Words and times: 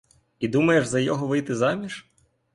І 0.39 0.47
думаєш 0.47 0.87
за 0.87 0.99
його 0.99 1.27
вийти 1.27 1.55
заміж? 1.55 2.07